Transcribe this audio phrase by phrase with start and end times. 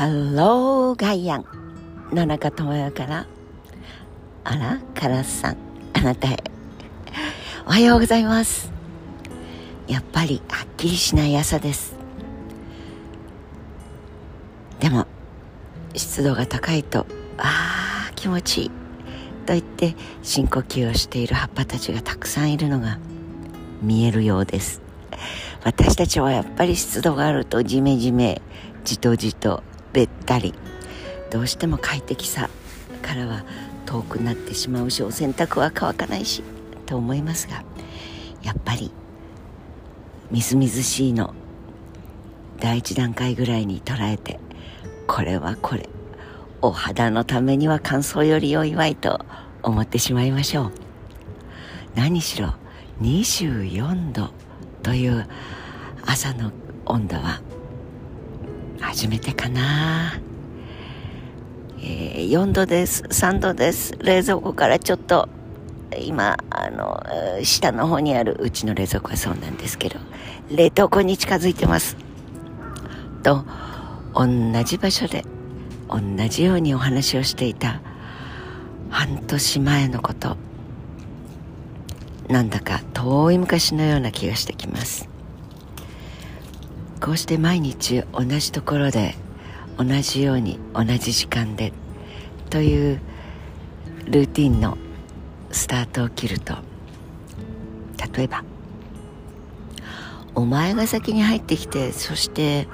[0.00, 1.44] ハローガイアン。
[2.10, 3.26] 野中智代から。
[4.44, 5.58] あらカラスさん。
[5.92, 6.42] あなたへ。
[7.66, 8.72] おはようございます。
[9.88, 11.96] やっぱりはっきりしない朝です。
[14.78, 15.06] でも
[15.94, 17.00] 湿度が高いと
[17.36, 18.70] ああ気持ちいい。
[19.44, 22.98] と言って深呼吸をしている葉っぱたちがたくさんいるのが
[23.82, 24.80] 見えるようです。
[25.62, 28.40] 私たちはやっぱり湿度があるとジメジメ
[28.82, 29.62] じとじと
[29.92, 30.54] べったり。
[31.30, 32.50] どうしても快適さ
[33.02, 33.44] からは
[33.86, 36.42] 遠くなってしまうしお洗濯は乾かないし
[36.86, 37.64] と思いますが
[38.42, 38.90] やっぱり
[40.30, 41.34] みずみずしいの
[42.58, 44.40] 第一段階ぐらいに捉えて
[45.06, 45.88] これはこれ
[46.62, 49.24] お肌のためには乾燥より良いわいと
[49.62, 50.72] 思ってしまいましょう。
[51.94, 52.54] 何しろ
[53.00, 54.30] 24度
[54.82, 55.26] という
[56.04, 56.52] 朝の
[56.84, 57.40] 温度は
[58.80, 60.20] 初めてかな、
[61.78, 63.04] えー、4度です。
[63.04, 63.96] 3度です。
[63.98, 65.28] 冷蔵庫からちょっと
[65.98, 67.02] 今あの
[67.42, 69.98] 下の方にあるうちの冷蔵庫はそうなんですけど
[70.50, 71.96] 冷凍庫に近づいてます。
[73.22, 73.44] と
[74.14, 74.28] 同
[74.64, 75.24] じ場所で
[75.88, 77.80] 同じようにお話をしていた
[78.88, 80.36] 半年前のこと。
[82.28, 85.08] なんだか遠い昔のような気がしてきます。
[87.00, 89.14] こうして毎日同じところで
[89.78, 91.72] 同じように同じ時間で
[92.50, 93.00] という
[94.04, 94.76] ルーティンの
[95.50, 96.54] スタートを切ると
[98.14, 98.44] 例えば
[100.34, 102.68] お前が先に入ってきてそして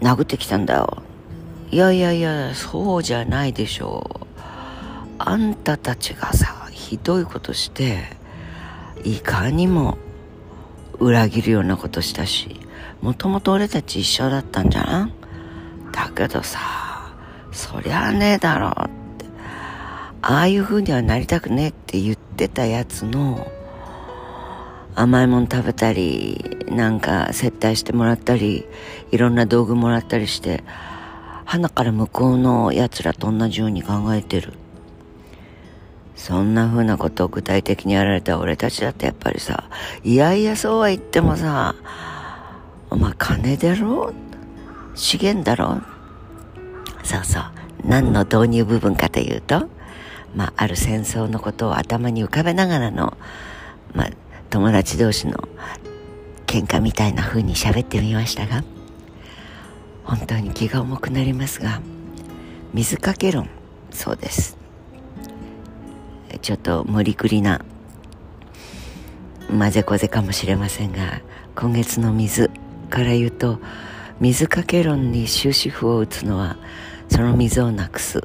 [0.00, 1.02] 殴ってきたんだよ。
[1.70, 4.26] いやいやいやそうじゃないでしょう。
[5.18, 8.04] あんたたちがさひどいことして
[9.02, 9.98] いかにも
[10.98, 12.60] 裏切るようなことしたし
[13.00, 15.12] もともと俺たち一緒だったんじゃん
[15.92, 16.58] だけどさ
[17.52, 18.72] そりゃねえだろっ
[19.18, 19.26] て
[20.22, 23.46] ああいう風にはなりたくねえって言ってたやつの
[24.94, 28.64] 甘いもん食べたりなんか接待してもらったり
[29.10, 30.64] いろんな道具もらったりして
[31.44, 34.54] 花から向こうのやつらと同じように考えてる。
[36.16, 39.68] そんな風なことを具体的にやられた俺たちだってやっぱりさ、
[40.02, 41.76] いやいやそうは言ってもさ、
[42.90, 44.12] お前金だろ？
[44.94, 45.82] 資源だろ？
[47.04, 47.42] そうそう。
[47.84, 49.68] 何の導入部分かというと、
[50.34, 53.16] まあ、ある戦争のことを頭に浮かべながらの、
[53.94, 54.10] まあ、
[54.50, 55.48] 友達同士の
[56.46, 58.64] 喧嘩みたいな風に喋ってみましたが、
[60.02, 61.80] 本当に気が重くなりますが、
[62.72, 63.48] 水かけ論、
[63.90, 64.56] そうです。
[66.46, 67.60] ちょっと無理くりな
[69.48, 71.20] 混ぜこぜかもしれませんが
[71.56, 72.52] 今月の水
[72.88, 73.58] から言うと
[74.20, 76.56] 水かけ論に終止符を打つのは
[77.08, 78.22] その水をなくす。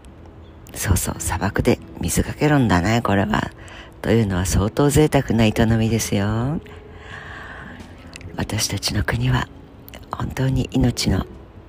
[0.75, 3.49] そうそう砂漠で水かけ論だねこれは。
[4.03, 6.61] というのは相当贅沢な営みですよ。
[8.35, 9.47] 私たちの国は
[10.11, 11.25] 本当に命の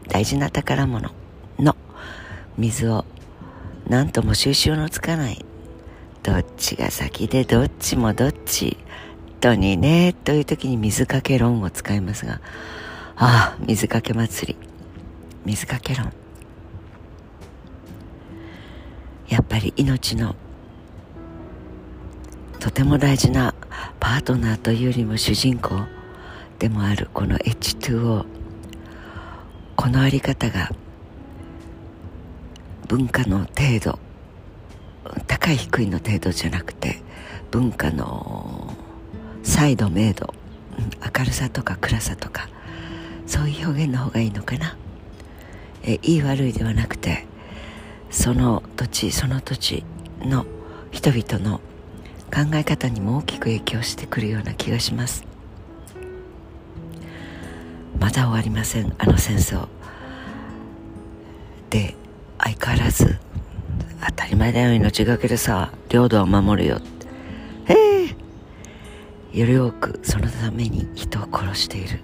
[0.07, 1.13] 大事な宝物
[1.59, 1.77] の
[2.59, 3.07] 水を
[3.89, 5.43] 何とも収集のつかない
[6.23, 8.77] どっちが先でどっちもどっち。
[9.41, 12.41] とにねという時に水かけ論を使いますが。
[13.17, 14.69] ああ水かけ祭り。
[15.45, 16.13] 水かけ論。
[19.29, 20.37] やっぱり命の
[22.61, 23.55] とても大事な
[23.99, 25.81] パートナーというよりも主人公
[26.59, 28.25] でもあるこの H2O
[29.75, 30.71] このあり方が
[32.87, 33.99] 文化の程度
[35.27, 37.03] 高い低いの程度じゃなくて
[37.51, 38.75] 文化の
[39.43, 40.35] 彩度明度
[41.17, 42.49] 明るさとか暗さとか
[43.27, 44.77] そういう表現の方がいいのかな。
[45.85, 47.27] えいい悪いではなくて
[48.11, 49.85] その土地その土地
[50.21, 50.47] の
[50.93, 51.61] 人々の
[52.33, 55.25] 考え方にも大きく影響してくるような気がします。
[57.99, 59.67] まだ終わりませんあの戦争。
[61.71, 61.95] で
[62.39, 63.19] 相変わらず
[64.05, 67.07] 当たり前だよ命がけでさ領土を守るよって。
[67.73, 69.39] へえ。
[69.39, 72.01] より多くそのために人を殺している。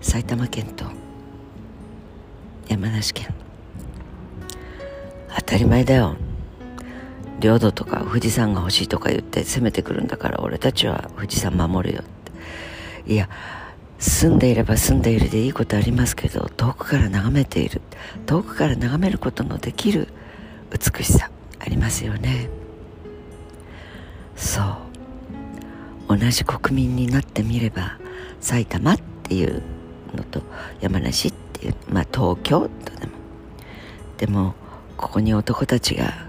[0.00, 0.86] 埼玉県と
[2.68, 3.34] 山梨県。
[5.36, 6.16] 当たり前だよ。
[7.38, 12.04] 領土とか富士山が欲しいとか言って攻めてくるんだから俺たちは富士山守るよっ
[13.04, 13.12] て。
[13.12, 13.28] いや
[14.00, 17.82] 住んでいれば住んでいるでいいことありますけど遠くから眺めている。
[18.26, 20.08] 遠くから眺めることのできる
[20.70, 22.48] 美しさありますよね。
[24.36, 24.62] そ
[26.08, 26.16] う。
[26.16, 27.98] 同じ国民になってみれば
[28.40, 29.62] 埼玉っていう
[30.16, 30.42] のと
[30.80, 33.12] 山梨っていうまあ東京とでも。
[34.16, 34.54] でも
[34.96, 36.26] ここに男たちが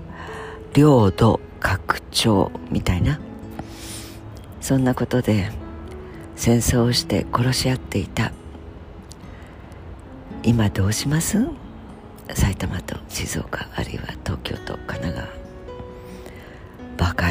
[0.74, 3.19] 領土拡張みたいな。
[4.59, 5.50] そんなことで
[6.41, 8.31] 戦争をして殺し合っていた。
[10.41, 11.38] 今どうします？
[12.33, 15.27] 埼玉と静岡あるいは東京と神奈川。
[16.97, 17.27] バカ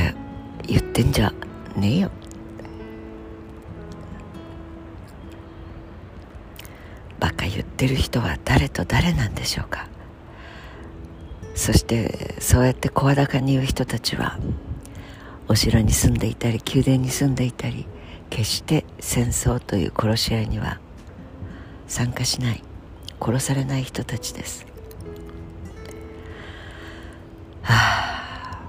[0.64, 1.32] 言ってんじゃ
[1.74, 2.12] ねえよ。
[7.18, 9.88] バカ言ってる人は誰と誰なんでしょうか？
[11.56, 14.38] そしてそうやって声高に言う人たちは
[15.48, 17.88] お城に住んでいたり宮殿に住んでいたり
[18.30, 20.80] 決して戦争という殺し合いには
[21.86, 22.62] 参加しない
[23.20, 24.64] 殺されない人たちです。
[27.62, 28.60] はあ。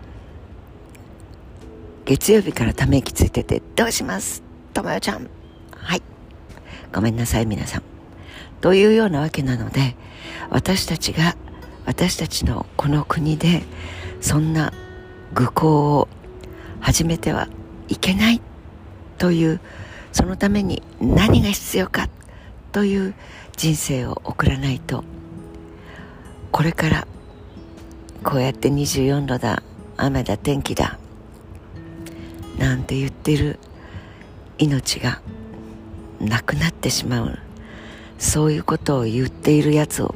[2.03, 4.43] 月曜日からため息ついててどうします？
[4.73, 5.29] ともよちゃん。
[5.75, 6.01] はい。
[6.91, 7.83] ごめんなさい皆さん。
[8.59, 9.95] というようなわけなので
[10.49, 11.37] 私たちが
[11.85, 13.63] 私たちのこの国で
[14.19, 14.73] そんな
[15.33, 16.07] 愚行を
[16.79, 17.47] 始めては
[17.87, 18.41] いけない。
[19.21, 19.59] という
[20.11, 22.09] そのために何が必要か
[22.71, 23.13] という
[23.55, 25.03] 人生を送らないと。
[26.51, 27.07] これから
[28.23, 29.61] こうやって24度だ
[29.95, 30.97] 雨だ天気だ
[32.57, 33.59] なんて言ってる
[34.57, 35.21] 命が
[36.19, 37.37] なくなってしまう。
[38.17, 40.15] そういうことを言っているやつを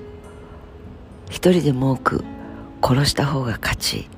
[1.29, 2.25] 一人でも多く
[2.81, 4.09] 殺した方が勝ち。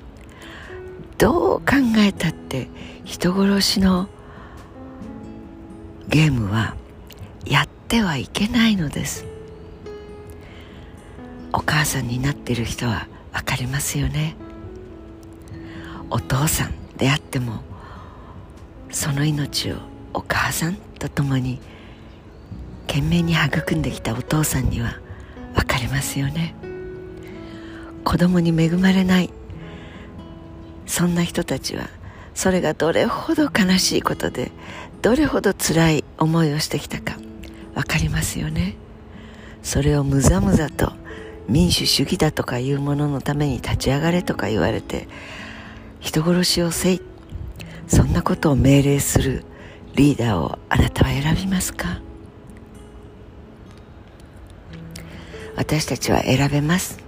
[1.18, 1.66] どう考
[1.98, 2.69] えたって
[3.04, 4.07] 人殺しの
[6.07, 6.75] ゲームは
[7.45, 9.25] やってはいけないのです。
[11.54, 14.36] お母さんになっている人は分かりますよね。
[16.09, 17.62] お父さんであっても
[18.89, 19.75] その命を
[20.13, 21.59] お母さんと共に
[22.88, 25.00] 懸命に育んできたお父さんには
[25.56, 26.56] 分かりますよね。
[28.06, 29.30] 子供に恵まれない
[30.86, 31.89] そんな人たちは
[32.38, 34.51] それがどれほど悲しいことで
[35.01, 37.18] どれほど辛い思いをしてきたか
[37.74, 38.75] 分かりますよね。
[39.63, 40.94] それをむざむざと
[41.50, 45.07] 民主主義だとかいうもののために立ち上がれとか言われて
[46.00, 47.01] 人殺しをせい
[47.88, 49.44] そんなことを命令する
[49.95, 52.01] リーダーをあなたは選びますか？
[55.56, 57.00] 私たちは選べます。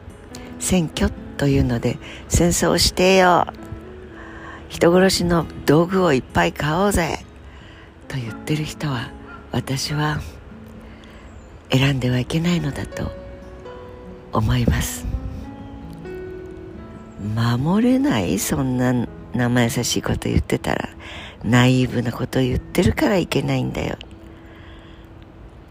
[0.57, 1.99] 選挙というので
[2.29, 3.45] 戦争をしてよ
[4.69, 7.25] 人殺しの道具をいっぱい買おうぜ。
[8.07, 9.11] と言ってる人は
[9.51, 10.19] 私は
[11.71, 13.11] 選んではいけないのだと
[14.31, 15.05] 思います。
[17.35, 20.89] 守れないそんな生優しいこと言ってたら
[21.43, 23.97] ナイーブなこと言ってるからいけないんだよ。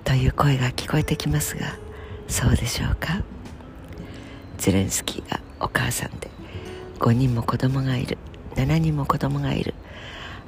[0.04, 1.76] という声が聞こえてきますが
[2.28, 3.22] そうでしょうか？
[4.58, 6.30] ゼレンスキーがお母さんで
[6.98, 8.18] 5人も子供がいる。
[8.62, 9.74] 7人も子供がいる。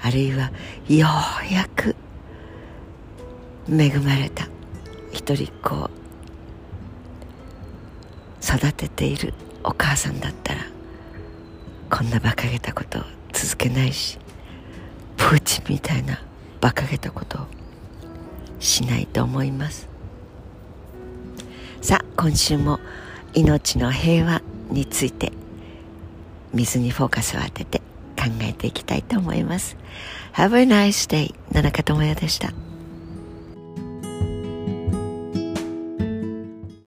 [0.03, 0.51] あるいは
[0.89, 1.07] よ
[1.49, 1.95] うやく
[3.69, 4.49] 恵まれた
[5.13, 5.91] 一人っ子を
[8.43, 10.61] 育てているお母さんだったら
[11.91, 13.03] こんな馬鹿げたことを
[13.33, 14.19] 続けないし
[15.19, 16.19] プーチンみたいな
[16.63, 17.47] 馬鹿げたことを
[18.59, 19.89] しないと思います。
[21.83, 22.81] さあ今週も
[23.35, 25.33] 命の平和について
[26.53, 27.83] 水にフォーカスを当てて
[28.21, 29.77] 考えていきたいと思います。
[30.35, 32.53] Have a nice day 七日智也でした。